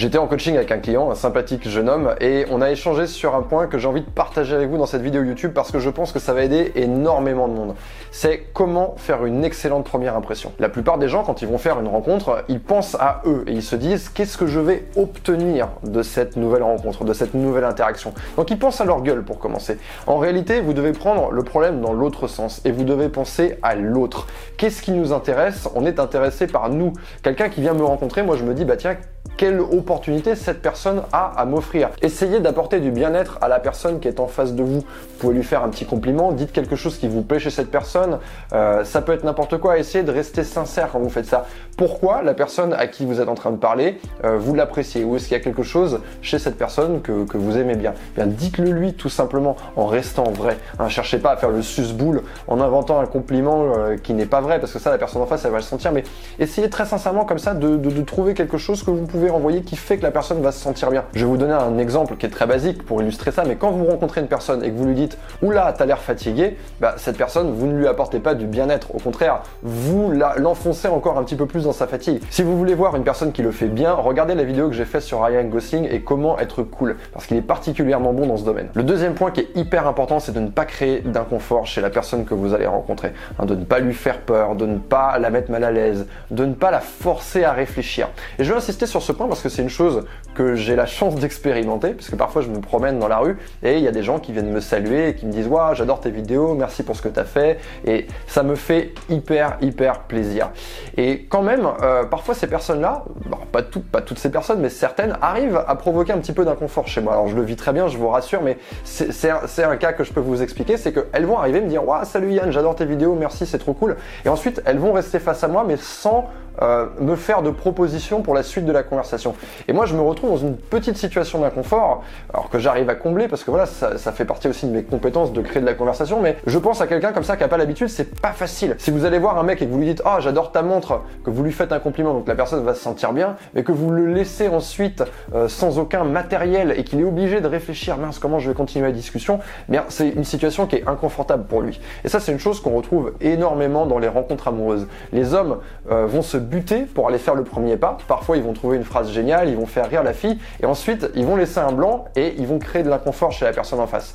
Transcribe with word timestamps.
J'étais 0.00 0.16
en 0.16 0.26
coaching 0.26 0.56
avec 0.56 0.72
un 0.72 0.78
client, 0.78 1.10
un 1.10 1.14
sympathique 1.14 1.68
jeune 1.68 1.86
homme, 1.86 2.14
et 2.22 2.46
on 2.50 2.62
a 2.62 2.70
échangé 2.70 3.06
sur 3.06 3.34
un 3.34 3.42
point 3.42 3.66
que 3.66 3.76
j'ai 3.76 3.86
envie 3.86 4.00
de 4.00 4.08
partager 4.08 4.54
avec 4.54 4.70
vous 4.70 4.78
dans 4.78 4.86
cette 4.86 5.02
vidéo 5.02 5.22
YouTube 5.22 5.52
parce 5.54 5.70
que 5.70 5.78
je 5.78 5.90
pense 5.90 6.10
que 6.10 6.18
ça 6.18 6.32
va 6.32 6.42
aider 6.42 6.72
énormément 6.74 7.48
de 7.48 7.52
monde. 7.52 7.74
C'est 8.10 8.46
comment 8.54 8.94
faire 8.96 9.26
une 9.26 9.44
excellente 9.44 9.84
première 9.84 10.16
impression. 10.16 10.52
La 10.58 10.70
plupart 10.70 10.96
des 10.96 11.06
gens, 11.06 11.22
quand 11.22 11.42
ils 11.42 11.48
vont 11.48 11.58
faire 11.58 11.78
une 11.78 11.86
rencontre, 11.86 12.44
ils 12.48 12.60
pensent 12.60 12.96
à 12.98 13.20
eux 13.26 13.44
et 13.46 13.52
ils 13.52 13.62
se 13.62 13.76
disent 13.76 14.08
qu'est-ce 14.08 14.38
que 14.38 14.46
je 14.46 14.58
vais 14.58 14.86
obtenir 14.96 15.68
de 15.82 16.02
cette 16.02 16.36
nouvelle 16.36 16.62
rencontre, 16.62 17.04
de 17.04 17.12
cette 17.12 17.34
nouvelle 17.34 17.64
interaction? 17.64 18.14
Donc 18.38 18.50
ils 18.50 18.58
pensent 18.58 18.80
à 18.80 18.86
leur 18.86 19.02
gueule 19.02 19.22
pour 19.22 19.38
commencer. 19.38 19.76
En 20.06 20.16
réalité, 20.16 20.62
vous 20.62 20.72
devez 20.72 20.92
prendre 20.92 21.30
le 21.30 21.42
problème 21.42 21.82
dans 21.82 21.92
l'autre 21.92 22.26
sens 22.26 22.62
et 22.64 22.72
vous 22.72 22.84
devez 22.84 23.10
penser 23.10 23.58
à 23.62 23.74
l'autre. 23.74 24.28
Qu'est-ce 24.56 24.80
qui 24.80 24.92
nous 24.92 25.12
intéresse? 25.12 25.68
On 25.74 25.84
est 25.84 26.00
intéressé 26.00 26.46
par 26.46 26.70
nous. 26.70 26.94
Quelqu'un 27.22 27.50
qui 27.50 27.60
vient 27.60 27.74
me 27.74 27.84
rencontrer, 27.84 28.22
moi 28.22 28.36
je 28.36 28.44
me 28.44 28.54
dis 28.54 28.64
bah 28.64 28.78
tiens, 28.78 28.96
quelle 29.40 29.58
opportunité 29.58 30.34
cette 30.34 30.60
personne 30.60 31.00
a 31.14 31.32
à 31.34 31.46
m'offrir. 31.46 31.88
Essayez 32.02 32.40
d'apporter 32.40 32.78
du 32.78 32.90
bien-être 32.90 33.38
à 33.40 33.48
la 33.48 33.58
personne 33.58 33.98
qui 33.98 34.06
est 34.06 34.20
en 34.20 34.26
face 34.26 34.52
de 34.52 34.62
vous. 34.62 34.80
Vous 34.80 35.18
pouvez 35.18 35.34
lui 35.34 35.42
faire 35.42 35.64
un 35.64 35.70
petit 35.70 35.86
compliment, 35.86 36.32
dites 36.32 36.52
quelque 36.52 36.76
chose 36.76 36.98
qui 36.98 37.08
vous 37.08 37.22
plaît 37.22 37.38
chez 37.38 37.48
cette 37.48 37.70
personne. 37.70 38.18
Euh, 38.52 38.84
ça 38.84 39.00
peut 39.00 39.14
être 39.14 39.24
n'importe 39.24 39.56
quoi. 39.56 39.78
Essayez 39.78 40.04
de 40.04 40.12
rester 40.12 40.44
sincère 40.44 40.90
quand 40.92 40.98
vous 40.98 41.08
faites 41.08 41.24
ça. 41.24 41.46
Pourquoi 41.78 42.20
la 42.20 42.34
personne 42.34 42.74
à 42.74 42.86
qui 42.86 43.06
vous 43.06 43.18
êtes 43.18 43.30
en 43.30 43.34
train 43.34 43.50
de 43.50 43.56
parler, 43.56 43.98
euh, 44.24 44.36
vous 44.36 44.54
l'appréciez? 44.54 45.04
Ou 45.04 45.16
est-ce 45.16 45.28
qu'il 45.28 45.38
y 45.38 45.40
a 45.40 45.42
quelque 45.42 45.62
chose 45.62 46.02
chez 46.20 46.38
cette 46.38 46.58
personne 46.58 47.00
que, 47.00 47.24
vous 47.32 47.56
aimez 47.56 47.76
bien? 47.76 47.94
Bien, 48.16 48.26
dites-le 48.26 48.70
lui 48.70 48.92
tout 48.92 49.08
simplement 49.08 49.56
en 49.74 49.86
restant 49.86 50.24
vrai. 50.24 50.58
Hein, 50.78 50.90
cherchez 50.90 51.16
pas 51.16 51.30
à 51.30 51.36
faire 51.38 51.48
le 51.48 51.62
sus-boule 51.62 52.24
en 52.46 52.60
inventant 52.60 53.00
un 53.00 53.06
compliment 53.06 53.72
euh, 53.74 53.96
qui 53.96 54.12
n'est 54.12 54.26
pas 54.26 54.42
vrai 54.42 54.60
parce 54.60 54.74
que 54.74 54.78
ça, 54.78 54.90
la 54.90 54.98
personne 54.98 55.22
en 55.22 55.26
face, 55.26 55.46
elle 55.46 55.52
va 55.52 55.56
le 55.56 55.62
sentir. 55.62 55.92
Mais 55.92 56.04
essayez 56.38 56.68
très 56.68 56.84
sincèrement 56.84 57.24
comme 57.24 57.38
ça 57.38 57.54
de 57.54 58.02
trouver 58.02 58.34
quelque 58.34 58.58
chose 58.58 58.82
que 58.82 58.90
vous 58.90 59.06
pouvez 59.06 59.29
envoyer 59.30 59.62
qui 59.62 59.76
fait 59.76 59.96
que 59.96 60.02
la 60.02 60.10
personne 60.10 60.40
va 60.42 60.52
se 60.52 60.60
sentir 60.60 60.90
bien. 60.90 61.04
Je 61.14 61.20
vais 61.20 61.26
vous 61.26 61.36
donner 61.36 61.52
un 61.52 61.78
exemple 61.78 62.16
qui 62.16 62.26
est 62.26 62.30
très 62.30 62.46
basique 62.46 62.84
pour 62.84 63.02
illustrer 63.02 63.32
ça, 63.32 63.44
mais 63.46 63.56
quand 63.56 63.70
vous 63.70 63.86
rencontrez 63.86 64.20
une 64.20 64.26
personne 64.26 64.62
et 64.64 64.70
que 64.70 64.76
vous 64.76 64.86
lui 64.86 64.94
dites 64.94 65.18
Oula, 65.42 65.74
t'as 65.76 65.86
l'air 65.86 65.98
fatigué, 65.98 66.56
bah, 66.80 66.94
cette 66.96 67.16
personne, 67.16 67.52
vous 67.52 67.66
ne 67.66 67.76
lui 67.76 67.86
apportez 67.86 68.20
pas 68.20 68.34
du 68.34 68.46
bien-être. 68.46 68.94
Au 68.94 68.98
contraire, 68.98 69.42
vous 69.62 70.12
l'enfoncez 70.36 70.88
encore 70.88 71.18
un 71.18 71.24
petit 71.24 71.36
peu 71.36 71.46
plus 71.46 71.64
dans 71.64 71.72
sa 71.72 71.86
fatigue. 71.86 72.20
Si 72.30 72.42
vous 72.42 72.56
voulez 72.56 72.74
voir 72.74 72.96
une 72.96 73.04
personne 73.04 73.32
qui 73.32 73.42
le 73.42 73.50
fait 73.50 73.66
bien, 73.66 73.92
regardez 73.94 74.34
la 74.34 74.44
vidéo 74.44 74.68
que 74.68 74.74
j'ai 74.74 74.84
faite 74.84 75.02
sur 75.02 75.22
Ryan 75.22 75.44
Gosling 75.44 75.88
et 75.90 76.00
comment 76.00 76.38
être 76.38 76.62
cool, 76.62 76.96
parce 77.12 77.26
qu'il 77.26 77.36
est 77.36 77.42
particulièrement 77.42 78.12
bon 78.12 78.26
dans 78.26 78.36
ce 78.36 78.44
domaine. 78.44 78.68
Le 78.74 78.82
deuxième 78.82 79.14
point 79.14 79.30
qui 79.30 79.40
est 79.40 79.48
hyper 79.56 79.86
important, 79.86 80.20
c'est 80.20 80.32
de 80.32 80.40
ne 80.40 80.48
pas 80.48 80.64
créer 80.64 81.00
d'inconfort 81.00 81.66
chez 81.66 81.80
la 81.80 81.90
personne 81.90 82.24
que 82.24 82.34
vous 82.34 82.54
allez 82.54 82.66
rencontrer, 82.66 83.12
hein, 83.38 83.46
de 83.46 83.54
ne 83.54 83.64
pas 83.64 83.78
lui 83.80 83.94
faire 83.94 84.20
peur, 84.20 84.54
de 84.54 84.66
ne 84.66 84.78
pas 84.78 85.18
la 85.18 85.30
mettre 85.30 85.50
mal 85.50 85.64
à 85.64 85.70
l'aise, 85.70 86.06
de 86.30 86.44
ne 86.44 86.54
pas 86.54 86.70
la 86.70 86.80
forcer 86.80 87.44
à 87.44 87.52
réfléchir. 87.52 88.08
Et 88.38 88.44
je 88.44 88.52
veux 88.52 88.58
insister 88.58 88.86
sur 88.86 89.02
ce 89.02 89.12
parce 89.26 89.42
que 89.42 89.48
c'est 89.48 89.62
une 89.62 89.68
chose 89.68 90.04
que 90.34 90.54
j'ai 90.54 90.76
la 90.76 90.86
chance 90.86 91.16
d'expérimenter, 91.16 91.90
parce 91.90 92.08
que 92.08 92.16
parfois 92.16 92.42
je 92.42 92.48
me 92.48 92.60
promène 92.60 92.98
dans 92.98 93.08
la 93.08 93.18
rue 93.18 93.36
et 93.62 93.76
il 93.76 93.82
y 93.82 93.88
a 93.88 93.92
des 93.92 94.02
gens 94.02 94.18
qui 94.18 94.32
viennent 94.32 94.50
me 94.50 94.60
saluer 94.60 95.08
et 95.08 95.14
qui 95.14 95.26
me 95.26 95.32
disent 95.32 95.48
Waouh, 95.48 95.74
j'adore 95.74 96.00
tes 96.00 96.10
vidéos, 96.10 96.54
merci 96.54 96.82
pour 96.82 96.96
ce 96.96 97.02
que 97.02 97.08
tu 97.08 97.18
as 97.18 97.24
fait. 97.24 97.58
Et 97.84 98.06
ça 98.26 98.42
me 98.42 98.54
fait 98.54 98.92
hyper, 99.08 99.58
hyper 99.60 100.00
plaisir. 100.00 100.50
Et 100.96 101.24
quand 101.24 101.42
même, 101.42 101.66
euh, 101.82 102.04
parfois 102.04 102.34
ces 102.34 102.46
personnes-là, 102.46 103.04
pas, 103.52 103.62
tout, 103.62 103.80
pas 103.80 104.00
toutes 104.00 104.18
ces 104.18 104.30
personnes, 104.30 104.60
mais 104.60 104.68
certaines 104.68 105.16
arrivent 105.20 105.62
à 105.66 105.74
provoquer 105.74 106.12
un 106.12 106.18
petit 106.18 106.32
peu 106.32 106.44
d'inconfort 106.44 106.88
chez 106.88 107.00
moi. 107.00 107.14
Alors 107.14 107.28
je 107.28 107.36
le 107.36 107.42
vis 107.42 107.56
très 107.56 107.72
bien, 107.72 107.88
je 107.88 107.98
vous 107.98 108.08
rassure, 108.08 108.42
mais 108.42 108.58
c'est 108.84 109.30
un, 109.30 109.70
un, 109.70 109.76
cas 109.76 109.92
que 109.92 110.04
je 110.04 110.12
peux 110.12 110.20
vous 110.20 110.42
expliquer 110.42 110.76
c'est 110.76 110.92
qu'elles 110.92 111.26
vont 111.26 111.38
arriver 111.38 111.60
me 111.60 111.68
dire 111.68 111.86
Waouh, 111.86 112.04
salut 112.04 112.32
Yann, 112.32 112.50
j'adore 112.50 112.74
tes 112.74 112.86
vidéos, 112.86 113.14
merci, 113.14 113.46
c'est 113.46 113.58
trop 113.58 113.74
cool. 113.74 113.96
Et 114.24 114.28
ensuite, 114.28 114.62
elles 114.64 114.78
vont 114.78 114.92
rester 114.92 115.18
face 115.18 115.42
à 115.44 115.48
moi, 115.48 115.64
mais 115.66 115.76
sans 115.76 116.28
euh, 116.62 116.86
me 117.00 117.16
faire 117.16 117.42
de 117.42 117.50
propositions 117.50 118.22
pour 118.22 118.34
la 118.34 118.42
suite 118.42 118.64
de 118.64 118.72
la 118.72 118.82
conversation. 118.82 119.34
Et 119.68 119.72
moi, 119.72 119.86
je 119.86 119.94
me 119.94 120.00
retrouve 120.00 120.30
dans 120.30 120.36
une 120.36 120.56
petite 120.56 120.96
situation 120.96 121.40
d'inconfort, 121.40 122.02
alors 122.32 122.50
que 122.50 122.58
j'arrive 122.58 122.88
à 122.90 122.94
combler 122.94 123.28
parce 123.28 123.44
que 123.44 123.50
voilà, 123.50 123.66
ça, 123.66 123.98
ça, 123.98 124.12
fait 124.12 124.24
partie 124.24 124.48
aussi 124.48 124.66
de 124.66 124.72
mes 124.72 124.82
compétences 124.82 125.32
de 125.32 125.40
créer 125.40 125.60
de 125.60 125.66
la 125.66 125.74
conversation. 125.74 126.20
Mais 126.20 126.36
je 126.46 126.58
pense 126.58 126.80
à 126.80 126.86
quelqu'un 126.86 127.12
comme 127.12 127.24
ça 127.24 127.36
qui 127.36 127.44
a 127.44 127.48
pas 127.48 127.56
l'habitude, 127.56 127.88
c'est 127.88 128.20
pas 128.20 128.32
facile. 128.32 128.74
Si 128.78 128.90
vous 128.90 129.04
allez 129.04 129.18
voir 129.18 129.38
un 129.38 129.42
mec 129.42 129.62
et 129.62 129.66
que 129.66 129.72
vous 129.72 129.78
lui 129.78 129.86
dites, 129.86 130.02
oh, 130.04 130.16
j'adore 130.20 130.52
ta 130.52 130.62
montre, 130.62 131.02
que 131.24 131.30
vous 131.30 131.42
lui 131.42 131.52
faites 131.52 131.72
un 131.72 131.78
compliment, 131.78 132.12
donc 132.12 132.28
la 132.28 132.34
personne 132.34 132.64
va 132.64 132.74
se 132.74 132.82
sentir 132.82 133.12
bien, 133.12 133.36
mais 133.54 133.62
que 133.62 133.72
vous 133.72 133.90
le 133.90 134.06
laissez 134.06 134.48
ensuite 134.48 135.02
euh, 135.34 135.48
sans 135.48 135.78
aucun 135.78 136.04
matériel 136.04 136.74
et 136.76 136.84
qu'il 136.84 137.00
est 137.00 137.04
obligé 137.04 137.40
de 137.40 137.46
réfléchir, 137.46 137.96
mince, 137.96 138.18
comment 138.18 138.38
je 138.38 138.48
vais 138.48 138.54
continuer 138.54 138.86
la 138.86 138.92
discussion, 138.92 139.40
eh 139.68 139.72
bien, 139.72 139.84
c'est 139.88 140.08
une 140.08 140.24
situation 140.24 140.66
qui 140.66 140.76
est 140.76 140.88
inconfortable 140.88 141.44
pour 141.44 141.60
lui. 141.62 141.80
Et 142.04 142.08
ça, 142.08 142.20
c'est 142.20 142.32
une 142.32 142.38
chose 142.38 142.60
qu'on 142.60 142.74
retrouve 142.74 143.12
énormément 143.20 143.86
dans 143.86 143.98
les 143.98 144.08
rencontres 144.08 144.48
amoureuses. 144.48 144.86
Les 145.12 145.34
hommes 145.34 145.58
euh, 145.90 146.06
vont 146.06 146.22
se 146.22 146.36
buter 146.50 146.82
pour 146.82 147.08
aller 147.08 147.18
faire 147.18 147.34
le 147.34 147.44
premier 147.44 147.76
pas. 147.76 147.96
Parfois, 148.08 148.36
ils 148.36 148.42
vont 148.42 148.52
trouver 148.52 148.76
une 148.76 148.84
phrase 148.84 149.10
géniale, 149.10 149.48
ils 149.48 149.56
vont 149.56 149.66
faire 149.66 149.88
rire 149.88 150.02
la 150.02 150.12
fille, 150.12 150.38
et 150.62 150.66
ensuite, 150.66 151.08
ils 151.14 151.24
vont 151.24 151.36
laisser 151.36 151.60
un 151.60 151.72
blanc 151.72 152.06
et 152.16 152.34
ils 152.38 152.46
vont 152.46 152.58
créer 152.58 152.82
de 152.82 152.90
l'inconfort 152.90 153.32
chez 153.32 153.44
la 153.44 153.52
personne 153.52 153.80
en 153.80 153.86
face. 153.86 154.14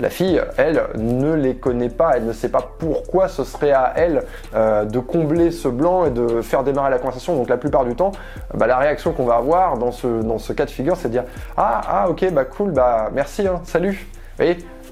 La 0.00 0.10
fille, 0.10 0.40
elle, 0.56 0.82
ne 0.98 1.32
les 1.34 1.54
connaît 1.54 1.88
pas, 1.88 2.16
elle 2.16 2.26
ne 2.26 2.32
sait 2.32 2.48
pas 2.48 2.68
pourquoi 2.78 3.28
ce 3.28 3.44
serait 3.44 3.72
à 3.72 3.92
elle 3.96 4.24
euh, 4.54 4.84
de 4.84 4.98
combler 4.98 5.50
ce 5.50 5.68
blanc 5.68 6.04
et 6.04 6.10
de 6.10 6.42
faire 6.42 6.64
démarrer 6.64 6.90
la 6.90 6.98
conversation. 6.98 7.36
Donc, 7.36 7.48
la 7.48 7.56
plupart 7.56 7.84
du 7.84 7.94
temps, 7.94 8.12
bah, 8.52 8.66
la 8.66 8.78
réaction 8.78 9.12
qu'on 9.12 9.24
va 9.24 9.36
avoir 9.36 9.78
dans 9.78 9.92
ce, 9.92 10.52
cas 10.52 10.64
de 10.64 10.70
figure, 10.70 10.96
c'est 10.96 11.08
de 11.08 11.12
dire 11.12 11.24
Ah, 11.56 11.80
ah, 11.88 12.10
ok, 12.10 12.30
bah 12.32 12.44
cool, 12.44 12.72
bah 12.72 13.10
merci, 13.12 13.46
hein, 13.46 13.60
salut. 13.64 14.06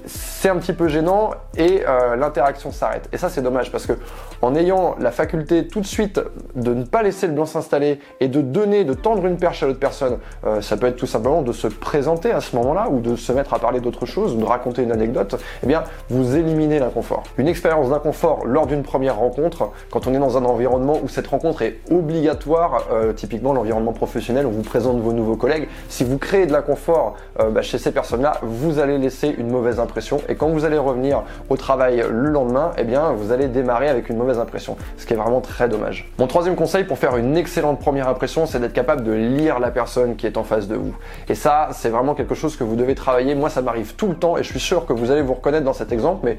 C'est 0.07 0.49
un 0.49 0.57
petit 0.57 0.73
peu 0.73 0.87
gênant 0.87 1.31
et 1.57 1.83
euh, 1.87 2.15
l'interaction 2.15 2.71
s'arrête. 2.71 3.09
Et 3.11 3.17
ça, 3.17 3.29
c'est 3.29 3.41
dommage 3.41 3.71
parce 3.71 3.85
que 3.85 3.93
en 4.41 4.55
ayant 4.55 4.95
la 4.99 5.11
faculté 5.11 5.67
tout 5.67 5.81
de 5.81 5.85
suite 5.85 6.21
de 6.55 6.73
ne 6.73 6.83
pas 6.83 7.03
laisser 7.03 7.27
le 7.27 7.33
blanc 7.33 7.45
s'installer 7.45 7.99
et 8.19 8.27
de 8.27 8.41
donner, 8.41 8.83
de 8.83 8.93
tendre 8.93 9.25
une 9.25 9.37
perche 9.37 9.63
à 9.63 9.67
l'autre 9.67 9.79
personne, 9.79 10.17
euh, 10.45 10.61
ça 10.61 10.77
peut 10.77 10.87
être 10.87 10.97
tout 10.97 11.07
simplement 11.07 11.41
de 11.41 11.51
se 11.51 11.67
présenter 11.67 12.31
à 12.31 12.41
ce 12.41 12.55
moment-là 12.57 12.89
ou 12.89 12.99
de 12.99 13.15
se 13.15 13.31
mettre 13.31 13.53
à 13.53 13.59
parler 13.59 13.79
d'autre 13.79 14.05
chose, 14.05 14.37
de 14.37 14.43
raconter 14.43 14.83
une 14.83 14.91
anecdote, 14.91 15.41
eh 15.63 15.67
bien, 15.67 15.83
vous 16.09 16.35
éliminez 16.35 16.79
l'inconfort. 16.79 17.23
Une 17.37 17.47
expérience 17.47 17.89
d'inconfort 17.89 18.45
lors 18.45 18.67
d'une 18.67 18.83
première 18.83 19.17
rencontre, 19.17 19.71
quand 19.89 20.07
on 20.07 20.13
est 20.13 20.19
dans 20.19 20.37
un 20.37 20.45
environnement 20.45 20.99
où 21.03 21.07
cette 21.07 21.27
rencontre 21.27 21.61
est 21.61 21.79
obligatoire, 21.89 22.87
euh, 22.91 23.13
typiquement 23.13 23.53
l'environnement 23.53 23.93
professionnel, 23.93 24.45
on 24.45 24.51
vous 24.51 24.61
présente 24.61 24.99
vos 24.99 25.13
nouveaux 25.13 25.37
collègues, 25.37 25.67
si 25.89 26.03
vous 26.03 26.17
créez 26.17 26.45
de 26.45 26.51
l'inconfort 26.51 27.15
bah, 27.37 27.61
chez 27.61 27.77
ces 27.77 27.91
personnes-là, 27.91 28.39
vous 28.41 28.79
allez 28.79 28.97
laisser 28.97 29.33
une 29.37 29.49
mauvaise 29.49 29.79
impression 29.79 29.94
et 30.27 30.35
quand 30.35 30.49
vous 30.49 30.65
allez 30.65 30.77
revenir 30.77 31.23
au 31.49 31.57
travail 31.57 32.03
le 32.09 32.29
lendemain, 32.29 32.71
eh 32.77 32.83
bien 32.83 33.11
vous 33.11 33.31
allez 33.31 33.47
démarrer 33.47 33.87
avec 33.87 34.09
une 34.09 34.17
mauvaise 34.17 34.39
impression, 34.39 34.75
ce 34.97 35.05
qui 35.05 35.13
est 35.13 35.17
vraiment 35.17 35.41
très 35.41 35.69
dommage. 35.69 36.11
Mon 36.19 36.27
troisième 36.27 36.55
conseil 36.55 36.83
pour 36.83 36.97
faire 36.97 37.15
une 37.15 37.37
excellente 37.37 37.79
première 37.79 38.09
impression, 38.09 38.45
c'est 38.45 38.59
d'être 38.59 38.73
capable 38.73 39.03
de 39.03 39.13
lire 39.13 39.59
la 39.59 39.71
personne 39.71 40.15
qui 40.15 40.27
est 40.27 40.37
en 40.37 40.43
face 40.43 40.67
de 40.67 40.75
vous. 40.75 40.93
Et 41.29 41.35
ça, 41.35 41.69
c'est 41.71 41.89
vraiment 41.89 42.13
quelque 42.13 42.35
chose 42.35 42.57
que 42.57 42.63
vous 42.63 42.75
devez 42.75 42.95
travailler. 42.95 43.35
Moi, 43.35 43.49
ça 43.49 43.61
m'arrive 43.61 43.95
tout 43.95 44.07
le 44.07 44.15
temps 44.15 44.37
et 44.37 44.43
je 44.43 44.49
suis 44.49 44.59
sûr 44.59 44.85
que 44.85 44.93
vous 44.93 45.11
allez 45.11 45.21
vous 45.21 45.33
reconnaître 45.33 45.65
dans 45.65 45.73
cet 45.73 45.91
exemple. 45.91 46.21
Mais 46.23 46.37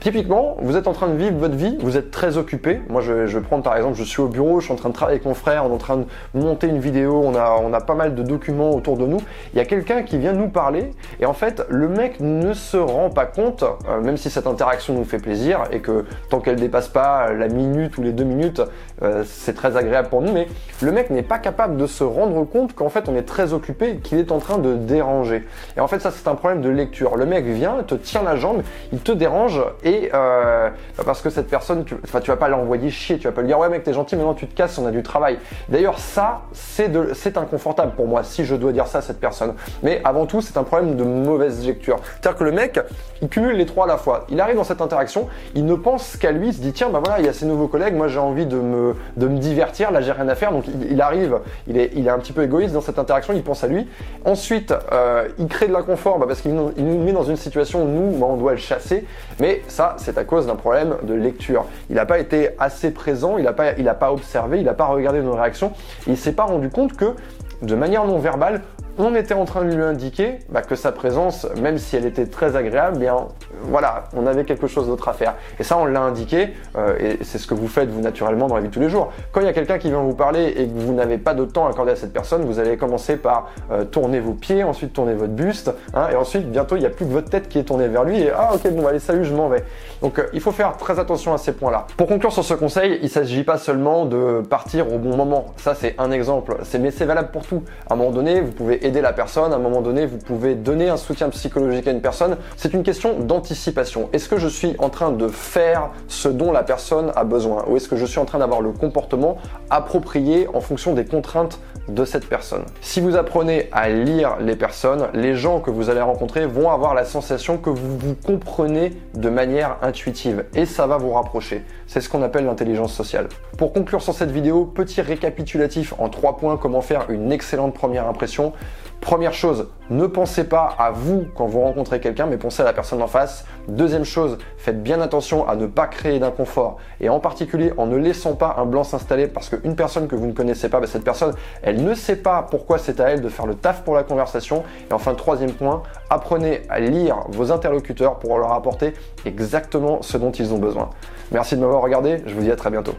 typiquement, 0.00 0.56
vous 0.60 0.76
êtes 0.76 0.86
en 0.86 0.92
train 0.92 1.08
de 1.08 1.16
vivre 1.16 1.36
votre 1.38 1.56
vie, 1.56 1.78
vous 1.80 1.96
êtes 1.96 2.10
très 2.10 2.36
occupé. 2.36 2.82
Moi, 2.88 3.00
je, 3.00 3.26
je 3.26 3.38
vais 3.38 3.44
prendre 3.44 3.62
par 3.62 3.76
exemple, 3.76 3.96
je 3.96 4.04
suis 4.04 4.20
au 4.20 4.28
bureau, 4.28 4.60
je 4.60 4.66
suis 4.66 4.72
en 4.72 4.76
train 4.76 4.90
de 4.90 4.94
travailler 4.94 5.16
avec 5.16 5.26
mon 5.26 5.34
frère, 5.34 5.64
on 5.64 5.70
est 5.70 5.74
en 5.74 5.78
train 5.78 5.96
de 5.98 6.06
monter 6.34 6.66
une 6.66 6.80
vidéo, 6.80 7.22
on 7.24 7.34
a, 7.34 7.58
on 7.62 7.72
a 7.72 7.80
pas 7.80 7.94
mal 7.94 8.14
de 8.14 8.22
documents 8.22 8.70
autour 8.70 8.96
de 8.96 9.06
nous. 9.06 9.20
Il 9.54 9.58
y 9.58 9.60
a 9.60 9.64
quelqu'un 9.64 10.02
qui 10.02 10.18
vient 10.18 10.32
nous 10.32 10.48
parler 10.48 10.90
et 11.20 11.26
en 11.26 11.32
fait, 11.32 11.64
le 11.68 11.88
mec 11.88 12.20
ne 12.20 12.52
se 12.52 12.76
rend 12.76 12.97
pas 13.08 13.26
compte, 13.26 13.62
euh, 13.62 14.00
même 14.00 14.16
si 14.16 14.30
cette 14.30 14.46
interaction 14.46 14.94
nous 14.94 15.04
fait 15.04 15.18
plaisir 15.18 15.62
et 15.70 15.80
que 15.80 16.04
tant 16.30 16.40
qu'elle 16.40 16.56
dépasse 16.56 16.88
pas 16.88 17.32
la 17.32 17.48
minute 17.48 17.96
ou 17.96 18.02
les 18.02 18.12
deux 18.12 18.24
minutes, 18.24 18.60
euh, 19.02 19.22
c'est 19.24 19.54
très 19.54 19.76
agréable 19.76 20.08
pour 20.08 20.20
nous, 20.20 20.32
mais 20.32 20.48
le 20.82 20.90
mec 20.90 21.10
n'est 21.10 21.22
pas 21.22 21.38
capable 21.38 21.76
de 21.76 21.86
se 21.86 22.02
rendre 22.02 22.44
compte 22.44 22.74
qu'en 22.74 22.88
fait 22.88 23.08
on 23.08 23.14
est 23.14 23.22
très 23.22 23.52
occupé, 23.52 23.98
qu'il 24.02 24.18
est 24.18 24.32
en 24.32 24.38
train 24.38 24.58
de 24.58 24.74
déranger. 24.74 25.46
Et 25.76 25.80
en 25.80 25.86
fait 25.86 26.00
ça 26.00 26.10
c'est 26.10 26.26
un 26.28 26.34
problème 26.34 26.60
de 26.60 26.68
lecture. 26.68 27.16
Le 27.16 27.24
mec 27.24 27.44
vient, 27.46 27.84
te 27.86 27.94
tient 27.94 28.22
la 28.22 28.36
jambe, 28.36 28.62
il 28.92 28.98
te 28.98 29.12
dérange 29.12 29.62
et 29.84 30.10
euh, 30.12 30.70
parce 31.06 31.22
que 31.22 31.30
cette 31.30 31.48
personne, 31.48 31.84
tu, 31.84 31.94
enfin 32.02 32.20
tu 32.20 32.30
vas 32.30 32.36
pas 32.36 32.48
l'envoyer 32.48 32.90
chier, 32.90 33.18
tu 33.18 33.28
vas 33.28 33.32
pas 33.32 33.42
lui 33.42 33.48
dire 33.48 33.58
ouais 33.60 33.68
mec 33.68 33.84
t'es 33.84 33.92
gentil, 33.92 34.16
maintenant 34.16 34.34
tu 34.34 34.48
te 34.48 34.54
casses, 34.54 34.76
on 34.78 34.86
a 34.86 34.90
du 34.90 35.04
travail. 35.04 35.38
D'ailleurs 35.68 35.98
ça 36.00 36.42
c'est 36.52 37.36
inconfortable 37.36 37.92
pour 37.94 38.08
moi 38.08 38.24
si 38.24 38.44
je 38.44 38.56
dois 38.56 38.72
dire 38.72 38.88
ça 38.88 38.98
à 38.98 39.02
cette 39.02 39.20
personne. 39.20 39.54
Mais 39.84 40.00
avant 40.02 40.26
tout 40.26 40.40
c'est 40.40 40.56
un 40.56 40.64
problème 40.64 40.96
de 40.96 41.04
mauvaise 41.04 41.64
lecture. 41.64 42.00
C'est-à-dire 42.20 42.38
que 42.38 42.44
le 42.44 42.52
mec 42.52 42.80
il 43.22 43.28
cumule 43.28 43.56
les 43.56 43.66
trois 43.66 43.84
à 43.84 43.88
la 43.88 43.96
fois. 43.96 44.26
Il 44.30 44.40
arrive 44.40 44.56
dans 44.56 44.64
cette 44.64 44.80
interaction, 44.80 45.28
il 45.54 45.64
ne 45.64 45.74
pense 45.74 46.16
qu'à 46.16 46.30
lui, 46.30 46.48
il 46.48 46.54
se 46.54 46.60
dit 46.60 46.72
tiens 46.72 46.88
bah 46.88 47.00
voilà 47.04 47.20
il 47.20 47.26
y 47.26 47.28
a 47.28 47.32
ces 47.32 47.46
nouveaux 47.46 47.68
collègues, 47.68 47.94
moi 47.94 48.08
j'ai 48.08 48.18
envie 48.18 48.46
de 48.46 48.56
me, 48.56 48.94
de 49.16 49.26
me 49.26 49.38
divertir, 49.38 49.90
là 49.90 50.00
j'ai 50.00 50.12
rien 50.12 50.28
à 50.28 50.34
faire, 50.34 50.52
donc 50.52 50.64
il, 50.88 51.00
arrive, 51.00 51.38
il 51.66 51.78
est, 51.78 51.90
il 51.94 52.06
est 52.06 52.10
un 52.10 52.18
petit 52.18 52.32
peu 52.32 52.42
égoïste 52.42 52.74
dans 52.74 52.80
cette 52.80 52.98
interaction, 52.98 53.32
il 53.34 53.42
pense 53.42 53.64
à 53.64 53.66
lui. 53.66 53.88
Ensuite 54.24 54.74
euh, 54.92 55.28
il 55.38 55.46
crée 55.46 55.68
de 55.68 55.72
l'inconfort 55.72 56.18
bah, 56.18 56.26
parce 56.26 56.40
qu'il 56.40 56.54
nous, 56.54 56.72
met 56.76 57.12
dans 57.12 57.24
une 57.24 57.36
situation 57.36 57.84
où 57.84 57.88
nous 57.88 58.18
bah, 58.18 58.26
on 58.28 58.36
doit 58.36 58.52
le 58.52 58.58
chasser, 58.58 59.04
mais 59.40 59.62
ça 59.68 59.96
c'est 59.98 60.18
à 60.18 60.24
cause 60.24 60.46
d'un 60.46 60.56
problème 60.56 60.96
de 61.02 61.14
lecture. 61.14 61.64
Il 61.90 61.96
n'a 61.96 62.06
pas 62.06 62.18
été 62.18 62.50
assez 62.58 62.90
présent, 62.90 63.38
il 63.38 63.44
n'a 63.44 63.52
pas, 63.52 63.72
pas 63.72 64.12
observé, 64.12 64.58
il 64.58 64.64
n'a 64.64 64.74
pas 64.74 64.86
regardé 64.86 65.20
nos 65.20 65.34
réactions, 65.34 65.72
il 66.06 66.16
s'est 66.16 66.32
pas 66.32 66.44
rendu 66.44 66.70
compte 66.70 66.96
que 66.96 67.14
de 67.62 67.74
manière 67.74 68.04
non 68.04 68.18
verbale, 68.18 68.62
on 68.98 69.14
était 69.14 69.34
en 69.34 69.44
train 69.44 69.64
de 69.64 69.72
lui 69.72 69.82
indiquer 69.82 70.40
bah, 70.48 70.62
que 70.62 70.74
sa 70.74 70.92
présence, 70.92 71.46
même 71.60 71.78
si 71.78 71.96
elle 71.96 72.04
était 72.04 72.26
très 72.26 72.56
agréable, 72.56 72.98
bien 72.98 73.28
voilà, 73.62 74.04
on 74.16 74.26
avait 74.26 74.44
quelque 74.44 74.66
chose 74.66 74.88
d'autre 74.88 75.08
à 75.08 75.12
faire. 75.12 75.34
Et 75.58 75.62
ça, 75.62 75.78
on 75.78 75.84
l'a 75.84 76.00
indiqué, 76.00 76.50
euh, 76.76 76.96
et 76.98 77.18
c'est 77.22 77.38
ce 77.38 77.46
que 77.46 77.54
vous 77.54 77.68
faites 77.68 77.88
vous 77.88 78.00
naturellement 78.00 78.48
dans 78.48 78.56
la 78.56 78.62
vie 78.62 78.68
de 78.68 78.74
tous 78.74 78.80
les 78.80 78.88
jours. 78.88 79.12
Quand 79.32 79.40
il 79.40 79.46
y 79.46 79.50
a 79.50 79.52
quelqu'un 79.52 79.78
qui 79.78 79.88
vient 79.88 80.00
vous 80.00 80.14
parler 80.14 80.54
et 80.56 80.66
que 80.66 80.78
vous 80.78 80.92
n'avez 80.92 81.18
pas 81.18 81.34
de 81.34 81.44
temps 81.44 81.66
accordé 81.68 81.92
à 81.92 81.96
cette 81.96 82.12
personne, 82.12 82.42
vous 82.44 82.58
allez 82.58 82.76
commencer 82.76 83.16
par 83.16 83.50
euh, 83.70 83.84
tourner 83.84 84.20
vos 84.20 84.32
pieds, 84.32 84.64
ensuite 84.64 84.92
tourner 84.92 85.14
votre 85.14 85.32
buste, 85.32 85.70
hein, 85.94 86.08
et 86.12 86.16
ensuite 86.16 86.50
bientôt 86.50 86.76
il 86.76 86.80
n'y 86.80 86.86
a 86.86 86.90
plus 86.90 87.06
que 87.06 87.12
votre 87.12 87.30
tête 87.30 87.48
qui 87.48 87.58
est 87.58 87.64
tournée 87.64 87.88
vers 87.88 88.04
lui 88.04 88.20
et 88.20 88.30
ah 88.30 88.50
ok 88.54 88.70
bon 88.72 88.86
allez 88.86 88.98
salut 88.98 89.24
je 89.24 89.34
m'en 89.34 89.48
vais. 89.48 89.64
Donc 90.02 90.20
il 90.32 90.40
faut 90.40 90.52
faire 90.52 90.76
très 90.76 90.98
attention 90.98 91.34
à 91.34 91.38
ces 91.38 91.52
points-là. 91.52 91.86
Pour 91.96 92.06
conclure 92.06 92.32
sur 92.32 92.44
ce 92.44 92.54
conseil, 92.54 92.98
il 93.00 93.04
ne 93.04 93.08
s'agit 93.08 93.44
pas 93.44 93.58
seulement 93.58 94.06
de 94.06 94.42
partir 94.48 94.92
au 94.92 94.98
bon 94.98 95.16
moment. 95.16 95.46
Ça 95.56 95.74
c'est 95.74 95.94
un 95.98 96.10
exemple, 96.10 96.56
mais 96.80 96.90
c'est 96.90 97.04
valable 97.04 97.30
pour 97.30 97.46
tout. 97.46 97.62
À 97.88 97.94
un 97.94 97.96
moment 97.96 98.10
donné, 98.10 98.40
vous 98.40 98.52
pouvez 98.52 98.86
aider 98.88 99.00
la 99.00 99.12
personne, 99.12 99.52
à 99.52 99.56
un 99.56 99.60
moment 99.60 99.82
donné, 99.82 100.06
vous 100.06 100.18
pouvez 100.18 100.54
donner 100.54 100.88
un 100.88 100.96
soutien 100.96 101.28
psychologique 101.28 101.86
à 101.86 101.92
une 101.92 102.00
personne. 102.00 102.36
C'est 102.56 102.74
une 102.74 102.82
question 102.82 103.20
d'anticipation. 103.20 104.08
Est-ce 104.12 104.28
que 104.28 104.38
je 104.38 104.48
suis 104.48 104.74
en 104.78 104.90
train 104.90 105.12
de 105.12 105.28
faire 105.28 105.90
ce 106.08 106.28
dont 106.28 106.50
la 106.50 106.62
personne 106.62 107.12
a 107.14 107.24
besoin? 107.24 107.64
Ou 107.68 107.76
est-ce 107.76 107.88
que 107.88 107.96
je 107.96 108.06
suis 108.06 108.18
en 108.18 108.24
train 108.24 108.38
d'avoir 108.38 108.60
le 108.60 108.72
comportement 108.72 109.38
approprié 109.70 110.48
en 110.52 110.60
fonction 110.60 110.94
des 110.94 111.04
contraintes 111.04 111.60
de 111.88 112.04
cette 112.04 112.28
personne. 112.28 112.64
Si 112.80 113.00
vous 113.00 113.16
apprenez 113.16 113.68
à 113.72 113.88
lire 113.88 114.36
les 114.40 114.56
personnes, 114.56 115.08
les 115.14 115.34
gens 115.34 115.60
que 115.60 115.70
vous 115.70 115.90
allez 115.90 116.00
rencontrer 116.00 116.46
vont 116.46 116.70
avoir 116.70 116.94
la 116.94 117.04
sensation 117.04 117.58
que 117.58 117.70
vous 117.70 117.98
vous 117.98 118.14
comprenez 118.14 118.92
de 119.14 119.28
manière 119.28 119.76
intuitive 119.82 120.44
et 120.54 120.66
ça 120.66 120.86
va 120.86 120.98
vous 120.98 121.10
rapprocher. 121.10 121.64
C'est 121.86 122.00
ce 122.00 122.08
qu'on 122.08 122.22
appelle 122.22 122.44
l'intelligence 122.44 122.92
sociale. 122.92 123.28
Pour 123.56 123.72
conclure 123.72 124.02
sur 124.02 124.14
cette 124.14 124.30
vidéo, 124.30 124.64
petit 124.64 125.00
récapitulatif 125.00 125.94
en 125.98 126.08
trois 126.08 126.36
points 126.36 126.56
comment 126.56 126.80
faire 126.80 127.10
une 127.10 127.32
excellente 127.32 127.74
première 127.74 128.06
impression. 128.06 128.52
Première 129.00 129.32
chose, 129.32 129.68
ne 129.90 130.06
pensez 130.06 130.44
pas 130.44 130.74
à 130.78 130.90
vous 130.90 131.26
quand 131.34 131.46
vous 131.46 131.60
rencontrez 131.60 132.00
quelqu'un, 132.00 132.26
mais 132.26 132.36
pensez 132.36 132.62
à 132.62 132.64
la 132.64 132.72
personne 132.72 133.00
en 133.00 133.06
face. 133.06 133.44
Deuxième 133.68 134.04
chose, 134.04 134.38
faites 134.56 134.82
bien 134.82 135.00
attention 135.00 135.48
à 135.48 135.56
ne 135.56 135.66
pas 135.66 135.86
créer 135.86 136.18
d'inconfort 136.18 136.76
et 137.00 137.08
en 137.08 137.20
particulier 137.20 137.72
en 137.78 137.86
ne 137.86 137.96
laissant 137.96 138.34
pas 138.34 138.56
un 138.58 138.66
blanc 138.66 138.84
s'installer 138.84 139.28
parce 139.28 139.48
qu'une 139.48 139.76
personne 139.76 140.08
que 140.08 140.16
vous 140.16 140.26
ne 140.26 140.32
connaissez 140.32 140.68
pas, 140.68 140.80
bah, 140.80 140.86
cette 140.86 141.04
personne, 141.04 141.32
elle 141.62 141.82
ne 141.84 141.94
sait 141.94 142.16
pas 142.16 142.46
pourquoi 142.50 142.78
c'est 142.78 143.00
à 143.00 143.08
elle 143.08 143.20
de 143.20 143.28
faire 143.28 143.46
le 143.46 143.54
taf 143.54 143.82
pour 143.82 143.94
la 143.94 144.02
conversation. 144.02 144.64
Et 144.90 144.92
enfin, 144.92 145.14
troisième 145.14 145.52
point, 145.52 145.82
apprenez 146.10 146.62
à 146.68 146.80
lire 146.80 147.24
vos 147.28 147.52
interlocuteurs 147.52 148.18
pour 148.18 148.36
leur 148.36 148.52
apporter 148.52 148.94
exactement 149.24 150.02
ce 150.02 150.18
dont 150.18 150.32
ils 150.32 150.52
ont 150.52 150.58
besoin. 150.58 150.90
Merci 151.30 151.56
de 151.56 151.60
m'avoir 151.60 151.82
regardé, 151.82 152.22
je 152.26 152.34
vous 152.34 152.42
dis 152.42 152.50
à 152.50 152.56
très 152.56 152.70
bientôt. 152.70 152.94